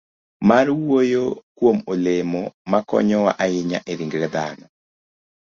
[0.49, 1.23] mar wuoyo
[1.57, 4.65] kuom olemo makonyowa ahinya e ringre dhano,